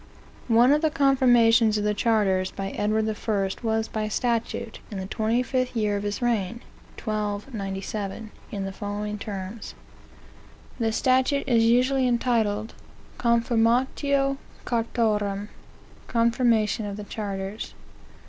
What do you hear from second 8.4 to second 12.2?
in the following terms. The statute is usually